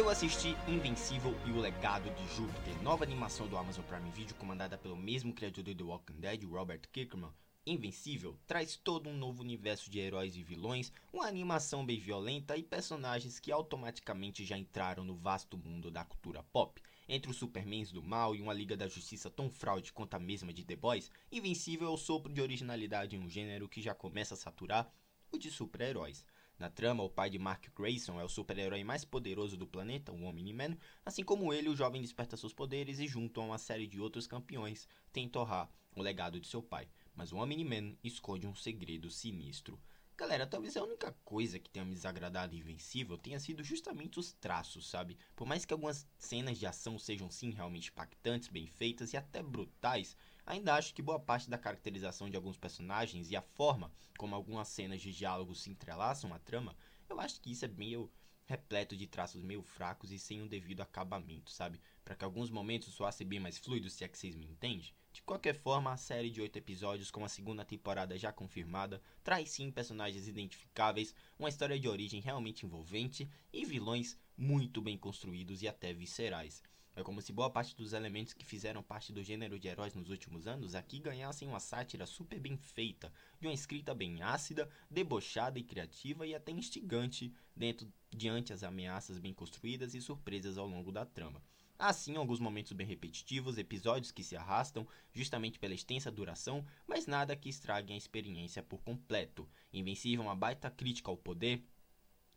Eu 0.00 0.08
assisti 0.08 0.56
Invencível 0.66 1.36
e 1.46 1.50
o 1.50 1.60
Legado 1.60 2.08
de 2.14 2.34
Júpiter, 2.34 2.82
nova 2.82 3.04
animação 3.04 3.46
do 3.46 3.58
Amazon 3.58 3.84
Prime 3.84 4.10
Video 4.10 4.34
comandada 4.36 4.78
pelo 4.78 4.96
mesmo 4.96 5.34
criador 5.34 5.62
de 5.62 5.74
The 5.74 5.84
Walking 5.84 6.18
Dead, 6.18 6.42
Robert 6.44 6.80
Kirkman. 6.90 7.30
Invencível 7.66 8.34
traz 8.46 8.76
todo 8.76 9.10
um 9.10 9.14
novo 9.14 9.42
universo 9.42 9.90
de 9.90 9.98
heróis 9.98 10.36
e 10.36 10.42
vilões, 10.42 10.90
uma 11.12 11.26
animação 11.26 11.84
bem 11.84 12.00
violenta 12.00 12.56
e 12.56 12.62
personagens 12.62 13.38
que 13.38 13.52
automaticamente 13.52 14.42
já 14.42 14.56
entraram 14.56 15.04
no 15.04 15.14
vasto 15.14 15.58
mundo 15.58 15.90
da 15.90 16.02
cultura 16.02 16.42
pop. 16.44 16.80
Entre 17.06 17.30
os 17.30 17.36
Supermans 17.36 17.92
do 17.92 18.02
mal 18.02 18.34
e 18.34 18.40
uma 18.40 18.54
Liga 18.54 18.78
da 18.78 18.88
Justiça 18.88 19.28
tão 19.28 19.50
fraude 19.50 19.92
quanto 19.92 20.14
a 20.14 20.18
mesma 20.18 20.50
de 20.50 20.64
The 20.64 20.76
Boys, 20.76 21.10
Invencível 21.30 21.88
é 21.88 21.90
o 21.90 21.98
sopro 21.98 22.32
de 22.32 22.40
originalidade 22.40 23.16
em 23.16 23.18
um 23.18 23.28
gênero 23.28 23.68
que 23.68 23.82
já 23.82 23.94
começa 23.94 24.32
a 24.32 24.38
saturar 24.38 24.90
o 25.30 25.36
de 25.36 25.50
super-heróis. 25.50 26.24
Na 26.60 26.68
trama, 26.68 27.02
o 27.02 27.08
pai 27.08 27.30
de 27.30 27.38
Mark 27.38 27.68
Grayson 27.74 28.20
é 28.20 28.24
o 28.24 28.28
super-herói 28.28 28.84
mais 28.84 29.02
poderoso 29.02 29.56
do 29.56 29.66
planeta, 29.66 30.12
o 30.12 30.24
Omni-Man, 30.24 30.76
assim 31.06 31.24
como 31.24 31.54
ele, 31.54 31.70
o 31.70 31.74
jovem 31.74 32.02
desperta 32.02 32.36
seus 32.36 32.52
poderes 32.52 32.98
e, 32.98 33.06
junto 33.06 33.40
a 33.40 33.44
uma 33.44 33.56
série 33.56 33.86
de 33.86 33.98
outros 33.98 34.26
campeões, 34.26 34.86
tenta 35.10 35.38
honrar 35.38 35.70
o 35.96 36.02
legado 36.02 36.38
de 36.38 36.46
seu 36.46 36.62
pai. 36.62 36.86
Mas 37.14 37.32
o 37.32 37.38
Omni-Man 37.38 37.96
esconde 38.04 38.46
um 38.46 38.54
segredo 38.54 39.10
sinistro. 39.10 39.80
Galera, 40.18 40.46
talvez 40.46 40.76
a 40.76 40.84
única 40.84 41.16
coisa 41.24 41.58
que 41.58 41.70
tenha 41.70 41.82
me 41.82 41.94
desagradado 41.94 42.54
Invencível 42.54 43.16
tenha 43.16 43.40
sido 43.40 43.64
justamente 43.64 44.20
os 44.20 44.34
traços, 44.34 44.86
sabe? 44.90 45.16
Por 45.34 45.46
mais 45.46 45.64
que 45.64 45.72
algumas 45.72 46.06
cenas 46.18 46.58
de 46.58 46.66
ação 46.66 46.98
sejam 46.98 47.30
sim 47.30 47.52
realmente 47.52 47.88
impactantes, 47.88 48.50
bem 48.50 48.66
feitas 48.66 49.14
e 49.14 49.16
até 49.16 49.42
brutais, 49.42 50.14
ainda 50.50 50.74
acho 50.74 50.92
que 50.92 51.00
boa 51.00 51.20
parte 51.20 51.48
da 51.48 51.56
caracterização 51.56 52.28
de 52.28 52.36
alguns 52.36 52.56
personagens 52.56 53.30
e 53.30 53.36
a 53.36 53.42
forma 53.42 53.92
como 54.18 54.34
algumas 54.34 54.68
cenas 54.68 55.00
de 55.00 55.12
diálogo 55.12 55.54
se 55.54 55.70
entrelaçam 55.70 56.34
à 56.34 56.38
trama, 56.38 56.76
eu 57.08 57.20
acho 57.20 57.40
que 57.40 57.52
isso 57.52 57.64
é 57.64 57.68
meio 57.68 58.10
repleto 58.44 58.96
de 58.96 59.06
traços 59.06 59.42
meio 59.42 59.62
fracos 59.62 60.10
e 60.10 60.18
sem 60.18 60.42
um 60.42 60.48
devido 60.48 60.80
acabamento, 60.80 61.52
sabe? 61.52 61.80
Para 62.04 62.16
que 62.16 62.24
alguns 62.24 62.50
momentos 62.50 62.92
soasse 62.92 63.24
bem 63.24 63.38
mais 63.38 63.58
fluido, 63.58 63.88
se 63.88 64.02
é 64.02 64.08
que 64.08 64.18
vocês 64.18 64.34
me 64.34 64.44
entendem. 64.44 64.92
De 65.12 65.22
qualquer 65.22 65.54
forma, 65.54 65.92
a 65.92 65.96
série 65.96 66.30
de 66.30 66.40
oito 66.40 66.56
episódios, 66.56 67.12
com 67.12 67.24
a 67.24 67.28
segunda 67.28 67.64
temporada 67.64 68.18
já 68.18 68.32
confirmada, 68.32 69.00
traz 69.22 69.50
sim 69.50 69.70
personagens 69.70 70.26
identificáveis, 70.26 71.14
uma 71.38 71.48
história 71.48 71.78
de 71.78 71.88
origem 71.88 72.20
realmente 72.20 72.66
envolvente 72.66 73.30
e 73.52 73.64
vilões 73.64 74.18
muito 74.36 74.82
bem 74.82 74.98
construídos 74.98 75.62
e 75.62 75.68
até 75.68 75.92
viscerais. 75.92 76.60
É 77.00 77.02
como 77.02 77.22
se 77.22 77.32
boa 77.32 77.48
parte 77.48 77.74
dos 77.74 77.94
elementos 77.94 78.34
que 78.34 78.44
fizeram 78.44 78.82
parte 78.82 79.10
do 79.10 79.24
gênero 79.24 79.58
de 79.58 79.66
heróis 79.66 79.94
nos 79.94 80.10
últimos 80.10 80.46
anos 80.46 80.74
aqui 80.74 80.98
ganhassem 80.98 81.48
uma 81.48 81.58
sátira 81.58 82.04
super 82.04 82.38
bem 82.38 82.58
feita, 82.58 83.10
de 83.40 83.46
uma 83.46 83.54
escrita 83.54 83.94
bem 83.94 84.20
ácida, 84.20 84.68
debochada 84.90 85.58
e 85.58 85.62
criativa 85.62 86.26
e 86.26 86.34
até 86.34 86.52
instigante 86.52 87.32
dentro 87.56 87.90
diante 88.10 88.52
as 88.52 88.62
ameaças 88.62 89.18
bem 89.18 89.32
construídas 89.32 89.94
e 89.94 90.02
surpresas 90.02 90.58
ao 90.58 90.68
longo 90.68 90.92
da 90.92 91.06
trama. 91.06 91.42
Assim, 91.78 92.16
alguns 92.16 92.38
momentos 92.38 92.72
bem 92.72 92.86
repetitivos, 92.86 93.56
episódios 93.56 94.12
que 94.12 94.22
se 94.22 94.36
arrastam 94.36 94.86
justamente 95.10 95.58
pela 95.58 95.72
extensa 95.72 96.10
duração, 96.10 96.62
mas 96.86 97.06
nada 97.06 97.34
que 97.34 97.48
estraguem 97.48 97.94
a 97.94 97.98
experiência 97.98 98.62
por 98.62 98.82
completo. 98.82 99.48
Invencível 99.72 100.22
uma 100.22 100.36
baita 100.36 100.70
crítica 100.70 101.10
ao 101.10 101.16
poder, 101.16 101.64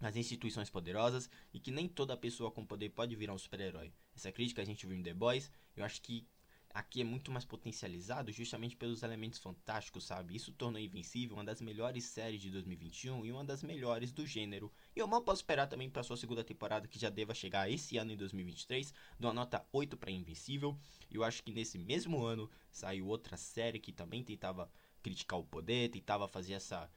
as 0.05 0.15
instituições 0.15 0.69
poderosas 0.69 1.29
e 1.53 1.59
que 1.59 1.71
nem 1.71 1.87
toda 1.87 2.17
pessoa 2.17 2.51
com 2.51 2.65
poder 2.65 2.89
pode 2.89 3.15
virar 3.15 3.33
um 3.33 3.37
super-herói. 3.37 3.93
Essa 4.15 4.31
crítica 4.31 4.61
a 4.61 4.65
gente 4.65 4.85
viu 4.85 4.97
em 4.97 5.03
The 5.03 5.13
Boys, 5.13 5.51
eu 5.75 5.83
acho 5.83 6.01
que 6.01 6.27
aqui 6.73 7.01
é 7.01 7.03
muito 7.03 7.31
mais 7.31 7.45
potencializado 7.45 8.31
justamente 8.31 8.75
pelos 8.75 9.03
elementos 9.03 9.37
fantásticos, 9.37 10.05
sabe? 10.05 10.35
Isso 10.35 10.51
tornou 10.51 10.81
Invencível 10.81 11.35
uma 11.35 11.43
das 11.43 11.61
melhores 11.61 12.03
séries 12.05 12.41
de 12.41 12.49
2021 12.49 13.25
e 13.25 13.31
uma 13.31 13.45
das 13.45 13.61
melhores 13.61 14.11
do 14.11 14.25
gênero. 14.25 14.71
E 14.95 14.99
eu 14.99 15.07
mal 15.07 15.21
posso 15.21 15.41
esperar 15.41 15.67
também 15.67 15.89
para 15.89 16.01
sua 16.01 16.17
segunda 16.17 16.43
temporada 16.43 16.87
que 16.87 16.99
já 16.99 17.09
deva 17.09 17.33
chegar 17.33 17.69
esse 17.69 17.97
ano 17.97 18.11
em 18.11 18.17
2023, 18.17 18.91
de 19.19 19.25
uma 19.25 19.33
nota 19.33 19.63
8 19.71 19.95
para 19.95 20.09
Invencível. 20.09 20.75
Eu 21.11 21.23
acho 21.23 21.43
que 21.43 21.51
nesse 21.51 21.77
mesmo 21.77 22.23
ano 22.25 22.49
saiu 22.71 23.07
outra 23.07 23.37
série 23.37 23.79
que 23.79 23.91
também 23.91 24.23
tentava 24.23 24.69
criticar 25.03 25.39
o 25.39 25.43
poder, 25.43 25.89
tentava 25.89 26.27
fazer 26.27 26.53
essa 26.53 26.89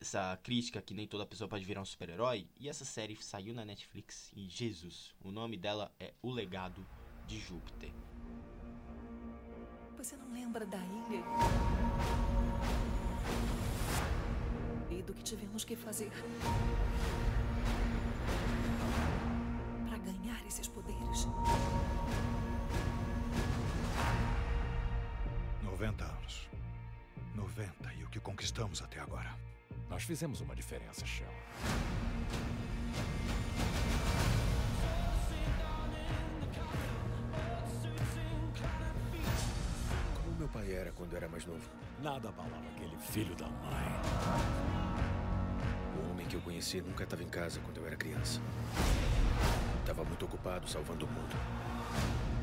essa 0.00 0.38
crítica 0.42 0.82
que 0.82 0.94
nem 0.94 1.06
toda 1.06 1.26
pessoa 1.26 1.48
pode 1.48 1.64
virar 1.64 1.80
um 1.80 1.84
super-herói. 1.84 2.46
E 2.58 2.68
essa 2.68 2.84
série 2.84 3.16
saiu 3.16 3.54
na 3.54 3.64
Netflix 3.64 4.32
e 4.36 4.48
Jesus, 4.48 5.14
o 5.22 5.30
nome 5.30 5.56
dela 5.56 5.92
é 5.98 6.12
O 6.22 6.30
Legado 6.30 6.86
de 7.26 7.38
Júpiter. 7.38 7.90
Você 9.96 10.16
não 10.16 10.32
lembra 10.32 10.66
da 10.66 10.78
ilha? 10.78 11.24
E 14.90 15.02
do 15.02 15.14
que 15.14 15.22
tivemos 15.22 15.64
que 15.64 15.74
fazer 15.74 16.10
para 19.88 19.98
ganhar 19.98 20.46
esses 20.46 20.68
poderes? 20.68 21.26
90 25.62 26.04
anos. 26.04 26.48
90 27.34 27.94
e 27.94 28.04
o 28.04 28.08
que 28.08 28.20
conquistamos 28.20 28.82
até 28.82 29.00
agora. 29.00 29.34
Nós 29.88 30.02
fizemos 30.02 30.40
uma 30.40 30.54
diferença, 30.54 31.06
Shell. 31.06 31.28
Como 40.16 40.36
meu 40.38 40.48
pai 40.48 40.72
era 40.72 40.90
quando 40.92 41.14
era 41.16 41.28
mais 41.28 41.44
novo. 41.44 41.68
Nada 42.02 42.28
abalava 42.28 42.66
aquele 42.76 42.96
filho 42.98 43.34
da 43.36 43.46
mãe. 43.46 44.00
O 45.96 46.10
homem 46.10 46.26
que 46.26 46.36
eu 46.36 46.40
conheci 46.40 46.80
nunca 46.80 47.04
estava 47.04 47.22
em 47.22 47.28
casa 47.28 47.60
quando 47.60 47.78
eu 47.78 47.86
era 47.86 47.96
criança. 47.96 48.40
Estava 49.80 50.02
muito 50.04 50.24
ocupado 50.24 50.68
salvando 50.68 51.06
o 51.06 51.08
mundo. 51.08 52.33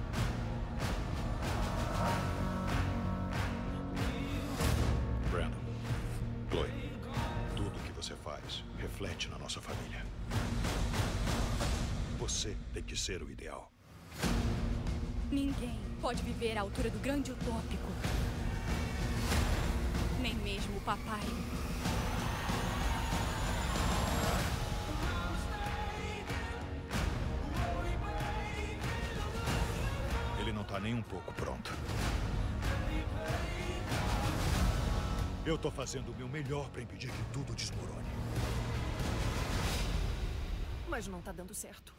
Reflete 9.01 9.29
na 9.29 9.39
nossa 9.39 9.59
família. 9.59 10.05
Você 12.19 12.55
tem 12.71 12.83
que 12.83 12.95
ser 12.95 13.23
o 13.23 13.31
ideal. 13.31 13.71
Ninguém 15.31 15.79
pode 15.99 16.21
viver 16.21 16.55
à 16.55 16.61
altura 16.61 16.91
do 16.91 16.99
grande 16.99 17.31
utópico. 17.31 17.87
Nem 20.21 20.35
mesmo 20.35 20.77
o 20.77 20.81
papai. 20.81 21.19
Ele 30.39 30.53
não 30.53 30.63
tá 30.63 30.79
nem 30.79 30.93
um 30.93 31.01
pouco 31.01 31.33
pronto. 31.33 31.71
Eu 35.43 35.57
tô 35.57 35.71
fazendo 35.71 36.11
o 36.11 36.15
meu 36.15 36.29
melhor 36.29 36.69
para 36.69 36.83
impedir 36.83 37.09
que 37.09 37.23
tudo 37.33 37.55
desmorone. 37.55 38.20
Mas 40.91 41.07
não 41.07 41.21
tá 41.21 41.31
dando 41.31 41.53
certo. 41.53 41.95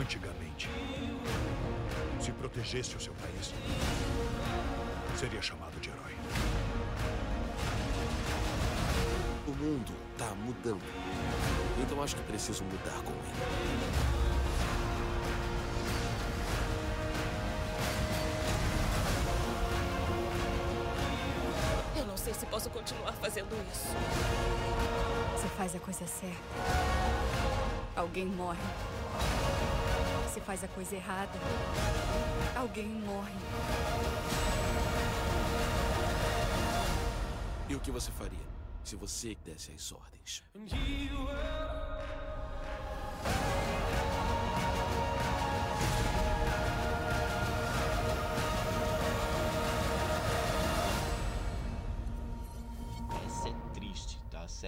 Antigamente, 0.00 0.70
se 2.20 2.30
protegesse 2.30 2.96
o 2.96 3.00
seu 3.00 3.12
país, 3.14 3.52
seria 5.16 5.42
chamado 5.42 5.80
de 5.80 5.90
herói. 5.90 6.14
O 9.48 9.50
mundo 9.50 9.92
tá 10.16 10.32
mudando. 10.36 10.80
Então 11.82 12.00
acho 12.00 12.14
que 12.14 12.22
preciso 12.22 12.62
mudar 12.62 13.02
com 13.02 13.10
ele. 13.10 14.23
Se 22.38 22.46
posso 22.46 22.68
continuar 22.70 23.12
fazendo 23.12 23.54
isso. 23.70 23.88
Você 25.36 25.48
faz 25.48 25.74
a 25.74 25.78
coisa 25.78 26.06
certa. 26.06 26.36
Alguém 27.94 28.26
morre. 28.26 28.58
Você 30.26 30.40
faz 30.40 30.64
a 30.64 30.68
coisa 30.68 30.96
errada. 30.96 31.38
Alguém 32.56 32.86
morre. 32.86 33.32
E 37.68 37.74
o 37.74 37.80
que 37.80 37.90
você 37.90 38.10
faria 38.10 38.46
se 38.82 38.96
você 38.96 39.36
desse 39.44 39.72
as 39.72 39.92
ordens? 39.92 40.42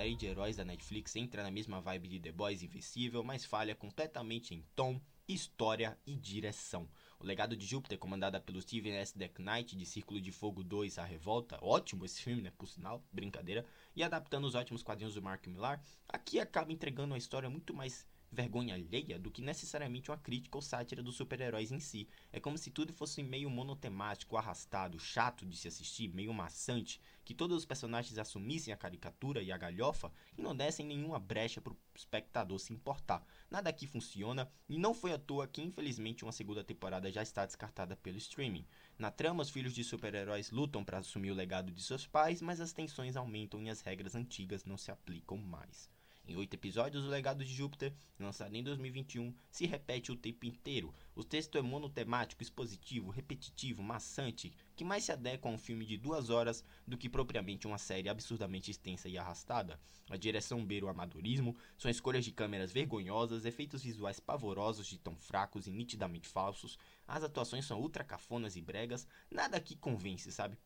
A 0.06 0.08
série 0.08 0.19
de 0.19 0.26
heróis 0.26 0.55
da 0.55 0.64
Netflix 0.64 1.17
entra 1.17 1.43
na 1.43 1.50
mesma 1.50 1.81
vibe 1.81 2.06
de 2.06 2.20
The 2.20 2.31
Boys 2.31 2.62
Invencível, 2.62 3.25
mas 3.25 3.44
falha 3.44 3.75
completamente 3.75 4.55
em 4.55 4.64
tom, 4.76 5.00
história 5.26 5.99
e 6.06 6.14
direção. 6.14 6.88
O 7.19 7.26
Legado 7.26 7.56
de 7.56 7.67
Júpiter, 7.67 7.99
comandada 7.99 8.38
pelo 8.38 8.62
Steven 8.62 8.93
S. 8.99 9.19
Deck 9.19 9.43
Knight, 9.43 9.75
de 9.75 9.85
Círculo 9.85 10.20
de 10.20 10.31
Fogo 10.31 10.62
2, 10.62 11.00
A 11.00 11.05
Revolta, 11.05 11.58
ótimo 11.61 12.05
esse 12.05 12.23
filme, 12.23 12.41
né, 12.41 12.53
por 12.56 12.69
sinal, 12.69 13.05
brincadeira, 13.11 13.67
e 13.97 14.05
adaptando 14.05 14.47
os 14.47 14.55
ótimos 14.55 14.81
quadrinhos 14.81 15.14
do 15.14 15.23
Mark 15.23 15.44
Millar, 15.49 15.82
aqui 16.08 16.38
acaba 16.38 16.73
entregando 16.73 17.12
uma 17.12 17.19
história 17.19 17.50
muito 17.50 17.75
mais 17.75 18.06
vergonha 18.31 18.75
alheia 18.75 19.19
do 19.19 19.31
que 19.31 19.43
necessariamente 19.43 20.11
uma 20.11 20.19
crítica 20.19 20.58
ou 20.58 20.62
sátira 20.62 21.02
dos 21.02 21.17
super-heróis 21.17 21.73
em 21.73 21.81
si. 21.81 22.08
É 22.32 22.40
como 22.40 22.58
se 22.58 22.70
tudo 22.70 22.93
fosse 22.93 23.23
meio 23.23 23.49
monotemático, 23.49 24.37
arrastado, 24.37 24.99
chato 24.99 25.46
de 25.46 25.56
se 25.56 25.69
assistir, 25.69 26.12
meio 26.12 26.32
maçante, 26.34 27.00
que 27.25 27.34
todos 27.34 27.56
os 27.56 27.64
personagens 27.64 28.19
assumissem 28.19 28.73
a 28.73 28.76
caricatura 28.76 29.43
e 29.43 29.50
a 29.50 29.58
galhofa 29.58 30.12
e 30.37 30.43
não 30.43 30.55
dessem 30.55 30.87
nenhuma 30.87 31.19
brecha 31.19 31.61
para 31.61 31.73
o 31.73 31.76
espectador 31.94 32.58
se 32.58 32.73
importar. 32.73 33.26
Nada 33.50 33.70
aqui 33.70 33.87
funciona 33.87 34.50
e 34.69 34.79
não 34.79 34.94
foi 34.94 35.12
à 35.12 35.19
toa 35.19 35.49
que 35.49 35.62
infelizmente 35.62 36.25
uma 36.25 36.32
segunda 36.32 36.62
temporada 36.62 37.11
já 37.11 37.22
está 37.22 37.44
descartada 37.44 37.96
pelo 37.96 38.19
streaming. 38.19 38.67
Na 38.99 39.11
trama, 39.11 39.43
os 39.43 39.50
filhos 39.50 39.75
de 39.75 39.82
super-heróis 39.82 40.50
lutam 40.50 40.84
para 40.84 40.99
assumir 40.99 41.31
o 41.31 41.34
legado 41.34 41.72
de 41.72 41.82
seus 41.82 42.06
pais, 42.06 42.40
mas 42.40 42.61
as 42.61 42.72
tensões 42.72 43.17
aumentam 43.17 43.62
e 43.62 43.70
as 43.70 43.81
regras 43.81 44.14
antigas 44.14 44.64
não 44.64 44.76
se 44.76 44.90
aplicam 44.90 45.37
mais. 45.37 45.95
Em 46.28 46.34
oito 46.37 46.55
episódios, 46.55 47.05
o 47.05 47.08
Legado 47.08 47.44
de 47.44 47.55
Júpiter, 47.55 47.94
lançado 48.19 48.52
em 48.56 48.62
2021, 48.64 49.32
se 49.49 49.64
repete 49.64 50.11
o 50.11 50.17
tempo 50.17 50.44
inteiro. 50.44 50.93
O 51.14 51.23
texto 51.23 51.56
é 51.56 51.62
monotemático, 51.62 52.43
expositivo, 52.43 53.11
repetitivo, 53.11 53.81
maçante, 53.81 54.52
que 54.75 54.84
mais 54.84 55.05
se 55.05 55.12
adequa 55.12 55.49
a 55.49 55.52
um 55.52 55.58
filme 55.58 55.87
de 55.87 55.96
duas 55.96 56.28
horas 56.28 56.64
do 56.84 56.99
que 56.99 57.08
propriamente 57.08 57.69
uma 57.69 57.78
série 57.78 58.08
absurdamente 58.08 58.73
extensa 58.73 59.08
e 59.08 59.17
arrastada. 59.17 59.78
A 60.11 60.17
direção 60.17 60.67
beira 60.67 60.87
o 60.87 60.88
amadorismo, 60.88 61.56
são 61.78 61.88
escolhas 61.88 62.25
de 62.25 62.32
câmeras 62.32 62.72
vergonhosas, 62.72 63.44
efeitos 63.44 63.84
visuais 63.84 64.19
pavorosos 64.19 64.88
de 64.88 64.99
tão 64.99 65.14
fracos 65.14 65.69
e 65.69 65.70
nitidamente 65.70 66.26
falsos, 66.26 66.76
as 67.06 67.22
atuações 67.22 67.64
são 67.67 67.81
ultra 67.81 68.02
cafonas 68.02 68.56
e 68.56 68.61
bregas, 68.61 69.06
nada 69.31 69.56
aqui 69.56 69.76
convence, 69.76 70.32
sabe? 70.32 70.58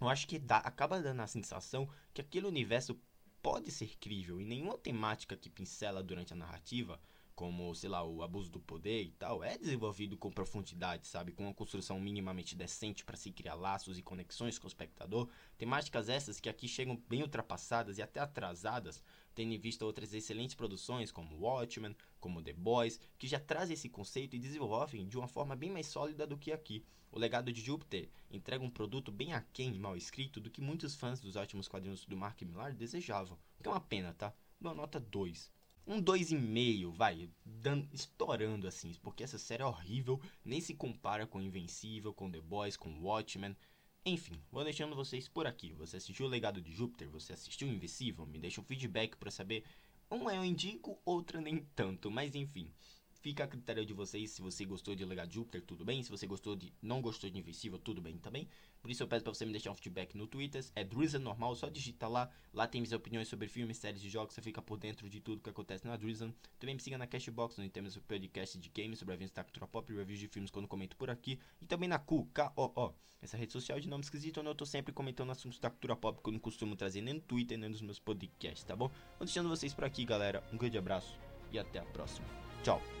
Eu 0.00 0.08
acho 0.08 0.26
que 0.26 0.38
dá, 0.38 0.56
acaba 0.56 1.00
dando 1.00 1.20
a 1.20 1.26
sensação 1.26 1.88
que 2.14 2.22
aquele 2.22 2.46
universo 2.46 2.98
pode 3.42 3.70
ser 3.70 3.96
crível 3.98 4.40
e 4.40 4.44
nenhuma 4.44 4.76
temática 4.76 5.36
que 5.36 5.50
pincela 5.50 6.02
durante 6.02 6.32
a 6.32 6.36
narrativa, 6.36 7.00
como, 7.40 7.74
sei 7.74 7.88
lá, 7.88 8.04
o 8.04 8.22
abuso 8.22 8.50
do 8.50 8.60
poder 8.60 9.02
e 9.02 9.12
tal, 9.12 9.42
é 9.42 9.56
desenvolvido 9.56 10.14
com 10.14 10.30
profundidade, 10.30 11.06
sabe? 11.06 11.32
Com 11.32 11.44
uma 11.44 11.54
construção 11.54 11.98
minimamente 11.98 12.54
decente 12.54 13.02
para 13.02 13.16
se 13.16 13.32
criar 13.32 13.54
laços 13.54 13.96
e 13.96 14.02
conexões 14.02 14.58
com 14.58 14.66
o 14.66 14.68
espectador. 14.68 15.26
Temáticas 15.56 16.10
essas 16.10 16.38
que 16.38 16.50
aqui 16.50 16.68
chegam 16.68 17.02
bem 17.08 17.22
ultrapassadas 17.22 17.96
e 17.96 18.02
até 18.02 18.20
atrasadas, 18.20 19.02
tendo 19.34 19.54
em 19.54 19.58
vista 19.58 19.86
outras 19.86 20.12
excelentes 20.12 20.54
produções 20.54 21.10
como 21.10 21.34
Watchmen, 21.38 21.96
como 22.20 22.42
The 22.42 22.52
Boys, 22.52 23.00
que 23.16 23.26
já 23.26 23.40
trazem 23.40 23.72
esse 23.72 23.88
conceito 23.88 24.36
e 24.36 24.38
desenvolvem 24.38 25.08
de 25.08 25.16
uma 25.16 25.26
forma 25.26 25.56
bem 25.56 25.70
mais 25.70 25.86
sólida 25.86 26.26
do 26.26 26.36
que 26.36 26.52
aqui. 26.52 26.84
O 27.10 27.18
legado 27.18 27.50
de 27.50 27.62
Júpiter 27.62 28.10
entrega 28.30 28.62
um 28.62 28.70
produto 28.70 29.10
bem 29.10 29.32
aquém 29.32 29.74
e 29.74 29.78
mal 29.78 29.96
escrito 29.96 30.42
do 30.42 30.50
que 30.50 30.60
muitos 30.60 30.94
fãs 30.94 31.22
dos 31.22 31.36
ótimos 31.36 31.68
quadrinhos 31.68 32.04
do 32.04 32.18
Mark 32.18 32.42
Millar 32.42 32.74
desejavam. 32.74 33.38
Que 33.62 33.66
é 33.66 33.72
uma 33.72 33.80
pena, 33.80 34.12
tá? 34.12 34.30
Uma 34.60 34.74
nota 34.74 35.00
2. 35.00 35.50
Um 35.86 36.00
2,5, 36.00 36.92
vai, 36.92 37.28
dando, 37.44 37.88
estourando 37.92 38.68
assim, 38.68 38.94
porque 39.02 39.24
essa 39.24 39.38
série 39.38 39.62
é 39.62 39.66
horrível, 39.66 40.20
nem 40.44 40.60
se 40.60 40.74
compara 40.74 41.26
com 41.26 41.40
Invencível, 41.40 42.12
com 42.12 42.30
The 42.30 42.40
Boys, 42.40 42.76
com 42.76 43.00
Watchmen. 43.00 43.56
Enfim, 44.04 44.40
vou 44.50 44.64
deixando 44.64 44.94
vocês 44.94 45.28
por 45.28 45.46
aqui. 45.46 45.72
Você 45.74 45.96
assistiu 45.96 46.26
o 46.26 46.28
Legado 46.28 46.60
de 46.60 46.72
Júpiter? 46.72 47.08
Você 47.10 47.32
assistiu 47.32 47.68
Invencível? 47.68 48.24
Me 48.26 48.38
deixa 48.38 48.60
um 48.60 48.64
feedback 48.64 49.16
para 49.16 49.30
saber. 49.30 49.64
Uma 50.08 50.34
eu 50.34 50.44
indico, 50.44 50.98
outra 51.04 51.40
nem 51.40 51.58
tanto, 51.74 52.10
mas 52.10 52.34
enfim. 52.34 52.72
Fica 53.20 53.44
a 53.44 53.46
critério 53.46 53.84
de 53.84 53.92
vocês 53.92 54.30
se 54.30 54.40
você 54.40 54.64
gostou 54.64 54.94
de 54.94 55.04
Legado 55.04 55.30
Júpiter, 55.30 55.60
tudo 55.60 55.84
bem. 55.84 56.02
Se 56.02 56.10
você 56.10 56.26
gostou 56.26 56.56
de 56.56 56.72
não 56.80 57.02
gostou 57.02 57.28
de 57.28 57.38
Invencível, 57.38 57.78
tudo 57.78 58.00
bem 58.00 58.16
também. 58.16 58.48
Por 58.80 58.90
isso 58.90 59.02
eu 59.02 59.06
peço 59.06 59.22
para 59.22 59.34
você 59.34 59.44
me 59.44 59.52
deixar 59.52 59.70
um 59.70 59.74
feedback 59.74 60.16
no 60.16 60.26
Twitter. 60.26 60.64
É 60.74 60.82
Drizzle 60.82 61.20
normal, 61.20 61.54
só 61.54 61.68
digita 61.68 62.08
lá. 62.08 62.30
Lá 62.50 62.66
tem 62.66 62.80
minhas 62.80 62.94
opiniões 62.94 63.28
sobre 63.28 63.46
filmes, 63.46 63.76
séries 63.76 64.02
e 64.02 64.08
jogos. 64.08 64.34
Você 64.34 64.40
fica 64.40 64.62
por 64.62 64.78
dentro 64.78 65.06
de 65.06 65.20
tudo 65.20 65.42
que 65.42 65.50
acontece 65.50 65.86
na 65.86 65.98
Drizzle. 65.98 66.34
Também 66.58 66.74
me 66.74 66.80
siga 66.80 66.96
na 66.96 67.06
Cashbox, 67.06 67.58
onde 67.58 67.68
temos 67.68 67.94
o 67.94 68.00
podcast 68.00 68.58
de 68.58 68.70
games 68.70 68.98
sobre 68.98 69.14
vida 69.18 69.32
da 69.34 69.44
cultura 69.44 69.66
pop 69.66 69.92
reviews 69.92 70.18
de 70.18 70.26
filmes 70.26 70.50
quando 70.50 70.66
comento 70.66 70.96
por 70.96 71.10
aqui. 71.10 71.38
E 71.60 71.66
também 71.66 71.90
na 71.90 71.98
Q, 71.98 72.26
K-O-O. 72.32 72.94
Essa 73.20 73.36
rede 73.36 73.52
social 73.52 73.78
de 73.78 73.86
nome 73.86 74.02
esquisito, 74.02 74.40
onde 74.40 74.48
eu 74.48 74.54
tô 74.54 74.64
sempre 74.64 74.94
comentando 74.94 75.30
assuntos 75.30 75.58
da 75.58 75.68
cultura 75.68 75.94
pop 75.94 76.22
que 76.22 76.28
eu 76.30 76.32
não 76.32 76.40
costumo 76.40 76.74
trazer 76.74 77.02
nem 77.02 77.14
no 77.14 77.20
Twitter 77.20 77.58
nem 77.58 77.68
nos 77.68 77.82
meus 77.82 77.98
podcasts, 77.98 78.64
tá 78.64 78.74
bom? 78.74 78.88
Vou 79.18 79.26
deixando 79.26 79.50
vocês 79.50 79.74
por 79.74 79.84
aqui, 79.84 80.06
galera. 80.06 80.42
Um 80.50 80.56
grande 80.56 80.78
abraço 80.78 81.18
e 81.52 81.58
até 81.58 81.80
a 81.80 81.84
próxima. 81.84 82.26
Tchau. 82.62 82.99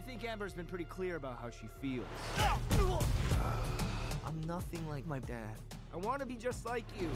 I 0.00 0.02
think 0.02 0.24
Amber's 0.24 0.54
been 0.54 0.64
pretty 0.64 0.84
clear 0.84 1.16
about 1.16 1.38
how 1.42 1.50
she 1.50 1.68
feels. 1.78 2.06
I'm 4.24 4.40
nothing 4.46 4.88
like 4.88 5.06
my 5.06 5.18
dad. 5.18 5.58
I 5.92 5.98
want 5.98 6.20
to 6.20 6.26
be 6.26 6.36
just 6.36 6.64
like 6.64 6.84
you. 6.98 7.10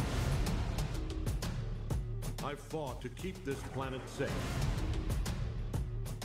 I've 2.45 2.61
fought 2.61 3.01
to 3.01 3.09
keep 3.09 3.43
this 3.43 3.57
planet 3.73 4.03
safe. 4.07 4.31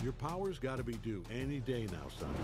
Your 0.03 0.11
power's 0.11 0.59
gotta 0.59 0.83
be 0.83 0.95
due 0.95 1.23
any 1.33 1.61
day 1.61 1.87
now, 1.93 2.09
son. 2.19 2.35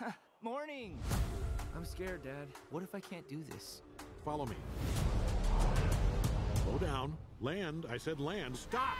Morning. 0.40 0.98
I'm 1.76 1.84
scared, 1.84 2.24
Dad. 2.24 2.48
What 2.70 2.82
if 2.82 2.94
I 2.94 3.00
can't 3.00 3.28
do 3.28 3.42
this? 3.44 3.82
Follow 4.24 4.46
me. 4.46 4.56
Slow 6.68 6.78
down. 6.78 7.16
Land. 7.40 7.86
I 7.90 7.96
said 7.96 8.20
land. 8.20 8.56
Stop! 8.56 8.94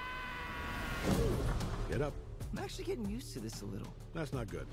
Get 1.91 2.01
up. 2.01 2.15
I'm 2.53 2.63
actually 2.63 2.85
getting 2.85 3.07
used 3.07 3.35
to 3.35 3.41
this 3.41 3.61
a 3.61 3.67
little. 3.67 3.93
That's 4.15 4.33
not 4.33 4.49
good. 4.49 4.67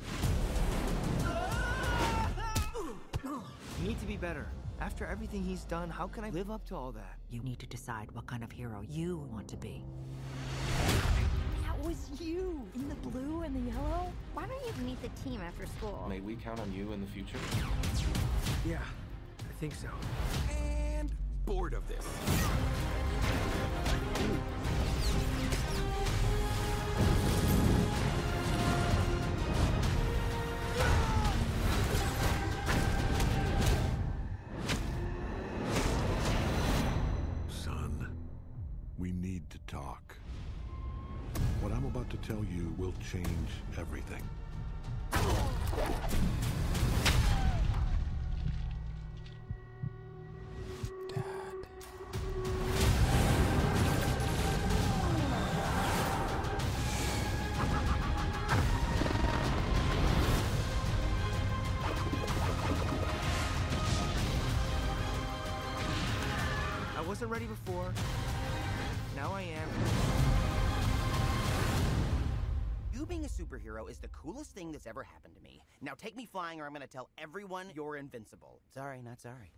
You 3.23 3.87
need 3.87 3.99
to 3.99 4.05
be 4.05 4.15
better. 4.15 4.47
After 4.79 5.05
everything 5.05 5.43
he's 5.43 5.65
done, 5.65 5.89
how 5.89 6.07
can 6.07 6.23
I 6.23 6.29
live 6.29 6.49
up 6.49 6.65
to 6.67 6.75
all 6.75 6.93
that? 6.93 7.17
You 7.29 7.41
need 7.41 7.59
to 7.59 7.67
decide 7.67 8.11
what 8.11 8.27
kind 8.27 8.43
of 8.43 8.51
hero 8.51 8.81
you 8.87 9.27
want 9.31 9.47
to 9.49 9.57
be. 9.57 9.83
That 11.63 11.77
was 11.83 12.09
you 12.19 12.61
in 12.75 12.87
the 12.87 12.95
blue 12.95 13.41
and 13.41 13.55
the 13.55 13.71
yellow. 13.71 14.11
Why 14.33 14.47
don't 14.47 14.65
you 14.65 14.85
meet 14.85 15.01
the 15.01 15.09
team 15.21 15.41
after 15.41 15.65
school? 15.65 16.05
May 16.07 16.21
we 16.21 16.35
count 16.35 16.61
on 16.61 16.71
you 16.73 16.93
in 16.93 17.01
the 17.01 17.07
future? 17.07 17.37
Yeah, 18.65 18.77
I 19.39 19.53
think 19.59 19.73
so. 19.75 19.89
And 20.49 21.13
bored 21.45 21.73
of 21.73 21.87
this. 21.87 22.05
Son, 37.49 38.07
we 38.97 39.11
need 39.11 39.49
to 39.49 39.57
talk. 39.67 40.15
What 41.61 41.71
I'm 41.71 41.85
about 41.85 42.09
to 42.09 42.17
tell 42.17 42.43
you 42.45 42.73
will 42.77 42.93
change 43.11 43.49
everything. 43.77 44.23
I 67.05 67.07
wasn't 67.07 67.29
ready 67.29 67.45
before. 67.45 67.93
Now 69.15 69.31
I 69.31 69.41
am. 69.41 69.69
You 72.91 73.05
being 73.05 73.25
a 73.25 73.27
superhero 73.27 73.87
is 73.87 73.99
the 73.99 74.07
coolest 74.07 74.55
thing 74.55 74.71
that's 74.71 74.87
ever 74.87 75.03
happened 75.03 75.35
to 75.35 75.41
me. 75.43 75.61
Now 75.81 75.93
take 75.93 76.15
me 76.15 76.25
flying 76.25 76.59
or 76.59 76.65
I'm 76.65 76.73
gonna 76.73 76.87
tell 76.87 77.09
everyone 77.19 77.67
you're 77.75 77.97
invincible. 77.97 78.59
Sorry, 78.73 79.03
not 79.03 79.21
sorry. 79.21 79.51